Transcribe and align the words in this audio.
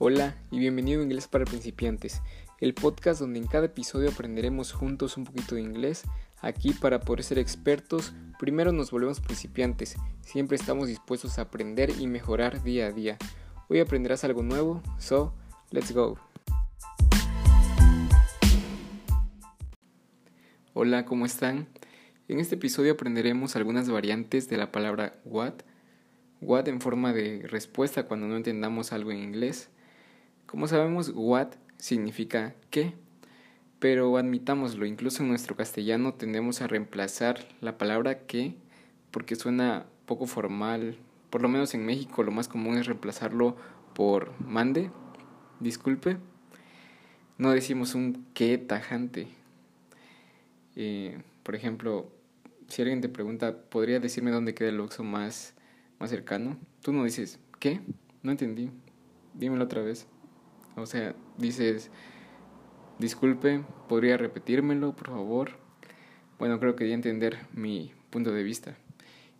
Hola 0.00 0.34
y 0.50 0.58
bienvenido 0.58 1.00
a 1.00 1.04
Inglés 1.04 1.28
para 1.28 1.44
principiantes, 1.44 2.20
el 2.60 2.74
podcast 2.74 3.20
donde 3.20 3.38
en 3.38 3.46
cada 3.46 3.66
episodio 3.66 4.10
aprenderemos 4.10 4.72
juntos 4.72 5.16
un 5.16 5.22
poquito 5.22 5.54
de 5.54 5.60
inglés. 5.60 6.02
Aquí 6.40 6.72
para 6.72 6.98
poder 6.98 7.22
ser 7.22 7.38
expertos, 7.38 8.12
primero 8.40 8.72
nos 8.72 8.90
volvemos 8.90 9.20
principiantes, 9.20 9.94
siempre 10.20 10.56
estamos 10.56 10.88
dispuestos 10.88 11.38
a 11.38 11.42
aprender 11.42 11.90
y 11.96 12.08
mejorar 12.08 12.64
día 12.64 12.88
a 12.88 12.90
día. 12.90 13.18
Hoy 13.68 13.78
aprenderás 13.78 14.24
algo 14.24 14.42
nuevo, 14.42 14.82
so 14.98 15.32
let's 15.70 15.92
go. 15.92 16.18
Hola, 20.72 21.04
¿cómo 21.04 21.24
están? 21.24 21.68
En 22.26 22.40
este 22.40 22.56
episodio 22.56 22.94
aprenderemos 22.94 23.54
algunas 23.54 23.88
variantes 23.88 24.48
de 24.48 24.56
la 24.56 24.72
palabra 24.72 25.20
what, 25.24 25.54
what 26.40 26.66
en 26.66 26.80
forma 26.80 27.12
de 27.12 27.46
respuesta 27.46 28.06
cuando 28.06 28.26
no 28.26 28.36
entendamos 28.36 28.92
algo 28.92 29.12
en 29.12 29.18
inglés 29.18 29.70
como 30.54 30.68
sabemos, 30.68 31.10
what 31.16 31.48
significa 31.78 32.54
qué, 32.70 32.94
pero 33.80 34.16
admitámoslo, 34.16 34.86
incluso 34.86 35.24
en 35.24 35.28
nuestro 35.28 35.56
castellano 35.56 36.14
tendemos 36.14 36.62
a 36.62 36.68
reemplazar 36.68 37.40
la 37.60 37.76
palabra 37.76 38.20
qué 38.28 38.54
porque 39.10 39.34
suena 39.34 39.86
poco 40.06 40.26
formal. 40.26 40.96
Por 41.28 41.42
lo 41.42 41.48
menos 41.48 41.74
en 41.74 41.84
México 41.84 42.22
lo 42.22 42.30
más 42.30 42.46
común 42.46 42.78
es 42.78 42.86
reemplazarlo 42.86 43.56
por 43.96 44.40
mande, 44.40 44.92
disculpe. 45.58 46.18
No 47.36 47.50
decimos 47.50 47.96
un 47.96 48.24
qué 48.32 48.56
tajante. 48.56 49.26
Eh, 50.76 51.20
por 51.42 51.56
ejemplo, 51.56 52.12
si 52.68 52.82
alguien 52.82 53.00
te 53.00 53.08
pregunta, 53.08 53.56
¿podría 53.56 53.98
decirme 53.98 54.30
dónde 54.30 54.54
queda 54.54 54.68
el 54.68 54.78
Oxxo 54.78 55.02
más, 55.02 55.54
más 55.98 56.10
cercano? 56.10 56.56
Tú 56.80 56.92
no 56.92 57.02
dices, 57.02 57.40
¿qué? 57.58 57.80
No 58.22 58.30
entendí. 58.30 58.70
Dímelo 59.34 59.64
otra 59.64 59.82
vez. 59.82 60.06
O 60.76 60.86
sea, 60.86 61.14
dices, 61.38 61.90
disculpe, 62.98 63.64
¿podría 63.88 64.16
repetírmelo, 64.16 64.94
por 64.94 65.08
favor? 65.08 65.50
Bueno, 66.38 66.58
creo 66.58 66.74
que 66.74 66.88
ya 66.88 66.94
entender 66.94 67.38
mi 67.52 67.92
punto 68.10 68.32
de 68.32 68.42
vista. 68.42 68.76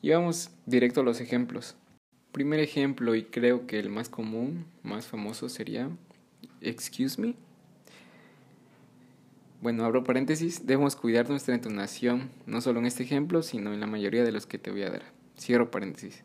Y 0.00 0.10
vamos 0.10 0.50
directo 0.66 1.00
a 1.00 1.04
los 1.04 1.20
ejemplos. 1.20 1.76
Primer 2.32 2.60
ejemplo, 2.60 3.14
y 3.14 3.24
creo 3.24 3.66
que 3.66 3.78
el 3.78 3.90
más 3.90 4.08
común, 4.08 4.66
más 4.82 5.06
famoso 5.06 5.48
sería, 5.48 5.90
excuse 6.60 7.20
me. 7.20 7.34
Bueno, 9.60 9.84
abro 9.84 10.04
paréntesis, 10.04 10.66
debemos 10.66 10.94
cuidar 10.94 11.28
nuestra 11.28 11.54
entonación, 11.54 12.30
no 12.46 12.60
solo 12.60 12.78
en 12.78 12.86
este 12.86 13.02
ejemplo, 13.02 13.42
sino 13.42 13.72
en 13.74 13.80
la 13.80 13.88
mayoría 13.88 14.22
de 14.22 14.30
los 14.30 14.46
que 14.46 14.58
te 14.58 14.70
voy 14.70 14.82
a 14.82 14.90
dar. 14.90 15.02
Cierro 15.36 15.70
paréntesis. 15.70 16.22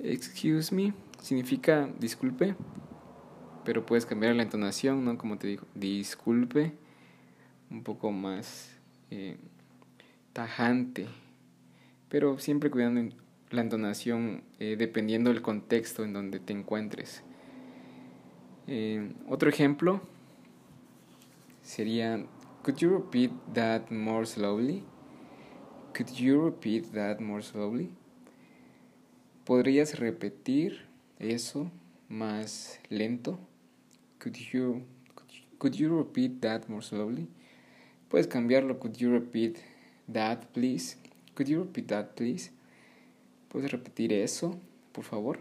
Excuse 0.00 0.74
me 0.74 0.92
significa 1.22 1.88
disculpe, 1.98 2.54
pero 3.66 3.84
puedes 3.84 4.06
cambiar 4.06 4.36
la 4.36 4.44
entonación, 4.44 5.04
¿no? 5.04 5.18
Como 5.18 5.38
te 5.38 5.48
digo, 5.48 5.66
disculpe, 5.74 6.72
un 7.68 7.82
poco 7.82 8.12
más 8.12 8.70
eh, 9.10 9.36
tajante, 10.32 11.06
pero 12.08 12.38
siempre 12.38 12.70
cuidando 12.70 13.12
la 13.50 13.60
entonación 13.62 14.44
eh, 14.60 14.76
dependiendo 14.78 15.30
del 15.32 15.42
contexto 15.42 16.04
en 16.04 16.12
donde 16.12 16.38
te 16.38 16.52
encuentres. 16.52 17.24
Eh, 18.68 19.12
otro 19.28 19.50
ejemplo 19.50 20.00
sería, 21.62 22.24
could 22.62 22.76
you 22.76 22.88
repeat 22.88 23.32
that 23.52 23.90
more 23.90 24.24
slowly? 24.26 24.84
Could 25.92 26.12
you 26.12 26.40
repeat 26.40 26.92
that 26.92 27.18
more 27.18 27.42
slowly? 27.42 27.90
¿Podrías 29.44 29.98
repetir 29.98 30.86
eso 31.18 31.68
más 32.08 32.78
lento? 32.90 33.40
Could 34.18 34.36
you, 34.52 34.84
could 35.58 35.78
you, 35.78 35.96
repeat 35.96 36.40
that 36.42 36.68
more 36.68 36.82
slowly? 36.82 37.26
Puedes 38.08 38.26
cambiarlo. 38.26 38.78
Could 38.78 39.00
you 39.00 39.10
repeat 39.10 39.58
that, 40.08 40.52
please? 40.52 40.96
Could 41.34 41.48
you 41.48 41.60
repeat 41.60 41.88
that, 41.88 42.16
please? 42.16 42.50
¿Puedes 43.48 43.70
repetir 43.70 44.12
eso, 44.12 44.58
por 44.92 45.04
favor? 45.04 45.38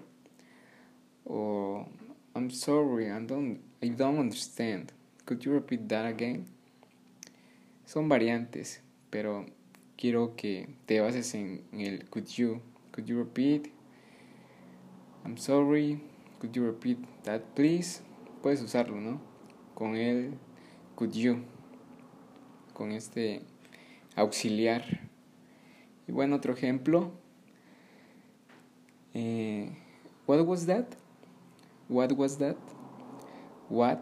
O 1.25 1.88
I'm 2.36 2.52
sorry, 2.52 3.09
I 3.09 3.19
don't, 3.19 3.59
I 3.81 3.90
don't 3.90 4.19
understand. 4.19 4.92
Could 5.25 5.46
you 5.46 5.53
repeat 5.53 5.88
that 5.88 6.06
again? 6.06 6.46
Son 7.86 8.09
variantes, 8.09 8.81
pero 9.09 9.46
quiero 9.96 10.36
que 10.36 10.68
te 10.86 11.00
bases 11.00 11.34
en 11.34 11.63
el 11.74 12.09
could 12.09 12.28
you. 12.28 12.62
Could 12.92 13.07
you 13.07 13.18
repeat? 13.18 13.72
I'm 15.24 15.38
sorry. 15.38 16.02
Could 16.40 16.56
you 16.56 16.66
repeat 16.66 16.97
that, 17.24 17.56
please? 17.56 18.02
Puedes 18.45 18.61
usarlo, 18.61 19.01
¿no? 19.01 19.19
Con 19.73 19.95
el 19.95 20.38
could 20.94 21.13
you, 21.13 21.38
con 22.75 22.91
este 22.91 23.41
auxiliar. 24.16 24.83
Y 26.07 26.11
bueno, 26.11 26.35
otro 26.35 26.53
ejemplo. 26.53 27.11
Eh, 29.16 29.75
what 30.28 30.45
was 30.45 30.67
that? 30.67 30.85
What 31.89 32.11
was 32.11 32.38
that? 32.38 32.56
What 33.67 34.01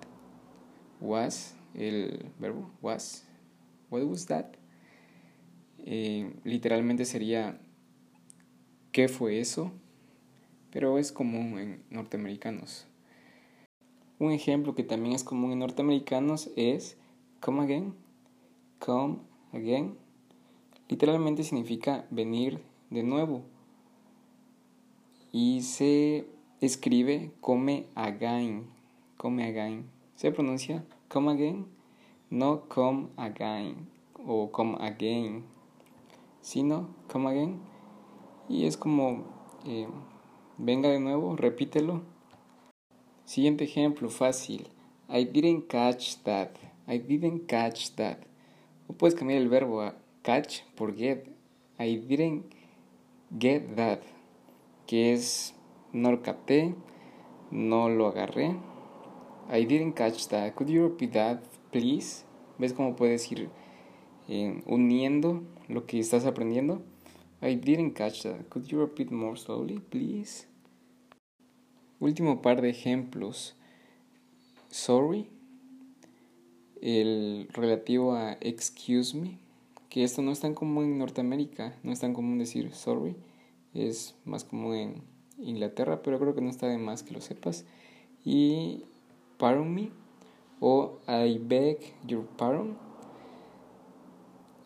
was 1.00 1.56
el 1.74 2.30
verbo 2.38 2.70
was? 2.82 3.26
What 3.90 4.04
was 4.04 4.26
that? 4.26 4.58
Eh, 5.86 6.36
literalmente 6.44 7.06
sería 7.06 7.62
¿qué 8.92 9.08
fue 9.08 9.40
eso? 9.40 9.72
Pero 10.70 11.00
es 11.00 11.14
común 11.14 11.58
en 11.60 11.84
norteamericanos. 11.90 12.88
Un 14.24 14.32
ejemplo 14.32 14.74
que 14.74 14.86
también 14.86 15.14
es 15.14 15.26
común 15.26 15.52
en 15.52 15.60
norteamericanos 15.60 16.50
es 16.56 16.96
come 17.42 17.62
again, 17.62 17.94
come 18.80 19.18
again. 19.52 19.98
Literalmente 20.88 21.44
significa 21.44 22.06
venir 22.10 22.62
de 22.90 23.04
nuevo. 23.04 23.42
Y 25.34 25.64
se 25.64 26.26
escribe 26.62 27.34
come 27.42 27.88
again, 27.96 28.68
come 29.18 29.44
again. 29.44 29.90
Se 30.16 30.32
pronuncia 30.32 30.86
come 31.10 31.34
again, 31.34 31.66
no 32.30 32.70
come 32.70 33.10
again 33.18 33.90
o 34.26 34.52
come 34.54 34.78
again, 34.80 35.44
sino 36.40 36.96
come 37.12 37.30
again. 37.30 37.60
Y 38.48 38.68
es 38.68 38.78
como 38.78 39.26
eh, 39.66 39.90
venga 40.58 40.88
de 40.88 41.02
nuevo, 41.02 41.36
repítelo 41.36 42.14
Siguiente 43.26 43.64
ejemplo 43.64 44.10
fácil. 44.10 44.68
I 45.10 45.26
didn't 45.26 45.68
catch 45.68 46.22
that. 46.24 46.52
I 46.88 46.98
didn't 47.00 47.46
catch 47.48 47.96
that. 47.96 48.20
O 48.88 48.94
puedes 48.94 49.16
cambiar 49.16 49.42
el 49.42 49.50
verbo 49.50 49.82
a 49.82 49.96
catch 50.22 50.64
por 50.76 50.96
get. 50.96 51.30
I 51.80 51.98
didn't 51.98 52.46
get 53.38 53.76
that. 53.76 54.02
Que 54.86 55.14
es 55.14 55.54
no 55.94 56.12
lo 56.12 56.22
capté, 56.22 56.76
no 57.52 57.88
lo 57.90 58.08
agarré. 58.08 58.58
I 59.50 59.66
didn't 59.66 59.94
catch 59.94 60.28
that. 60.30 60.56
Could 60.56 60.70
you 60.70 60.84
repeat 60.84 61.14
that, 61.14 61.44
please? 61.72 62.26
¿Ves 62.58 62.74
cómo 62.74 62.96
puedes 62.96 63.32
ir 63.32 63.50
eh, 64.28 64.62
uniendo 64.66 65.44
lo 65.68 65.86
que 65.86 66.00
estás 66.00 66.26
aprendiendo? 66.26 66.82
I 67.42 67.56
didn't 67.56 67.94
catch 67.94 68.24
that. 68.24 68.50
Could 68.50 68.68
you 68.68 68.80
repeat 68.80 69.12
more 69.12 69.38
slowly, 69.38 69.80
please? 69.80 70.48
Último 72.00 72.42
par 72.42 72.62
de 72.62 72.70
ejemplos. 72.70 73.56
Sorry. 74.70 75.30
El 76.82 77.48
relativo 77.54 78.14
a 78.14 78.34
excuse 78.42 79.16
me. 79.16 79.40
Que 79.90 80.04
esto 80.04 80.22
no 80.22 80.32
es 80.32 80.40
tan 80.40 80.54
común 80.54 80.86
en 80.86 80.98
Norteamérica. 80.98 81.78
No 81.84 81.92
es 81.92 82.00
tan 82.00 82.14
común 82.14 82.40
decir 82.40 82.74
sorry. 82.74 83.16
Es 83.74 84.16
más 84.26 84.44
común 84.44 84.76
en 84.76 85.04
Inglaterra, 85.40 86.02
pero 86.04 86.20
creo 86.20 86.36
que 86.36 86.42
no 86.42 86.50
está 86.50 86.68
de 86.68 86.78
más 86.78 87.04
que 87.04 87.14
lo 87.14 87.22
sepas. 87.22 87.66
Y 88.26 88.84
pardon 89.38 89.74
me 89.74 89.92
o 90.60 91.00
I 91.08 91.40
beg 91.40 91.78
your 92.08 92.26
pardon. 92.26 92.78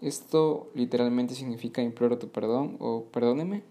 Esto 0.01 0.69
literalmente 0.75 1.33
significa 1.33 1.81
imploro 1.81 2.19
tu 2.19 2.30
perdón 2.30 2.77
o 2.80 3.06
perdóneme. 3.06 3.63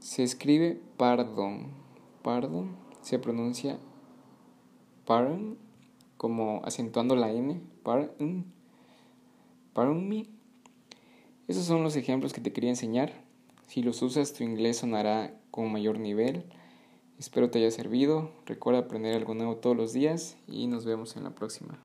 Se 0.00 0.24
escribe 0.24 0.80
pardon 0.96 1.68
pardon 2.26 2.74
se 3.06 3.20
pronuncia 3.20 3.78
pardon, 5.06 5.56
como 6.16 6.60
acentuando 6.64 7.16
la 7.16 7.32
N, 7.32 7.60
pardon, 7.82 8.44
pardon 9.72 10.06
me. 10.08 10.26
Esos 11.48 11.64
son 11.64 11.82
los 11.82 11.96
ejemplos 11.96 12.32
que 12.32 12.40
te 12.40 12.52
quería 12.52 12.70
enseñar. 12.70 13.12
Si 13.68 13.82
los 13.82 14.02
usas, 14.02 14.34
tu 14.34 14.44
inglés 14.44 14.78
sonará 14.78 15.38
con 15.50 15.70
mayor 15.72 15.98
nivel. 15.98 16.44
Espero 17.18 17.50
te 17.50 17.60
haya 17.60 17.70
servido. 17.70 18.32
Recuerda 18.44 18.80
aprender 18.80 19.14
algo 19.14 19.34
nuevo 19.34 19.56
todos 19.56 19.76
los 19.76 19.92
días 19.92 20.36
y 20.48 20.66
nos 20.66 20.84
vemos 20.84 21.16
en 21.16 21.24
la 21.24 21.30
próxima. 21.30 21.74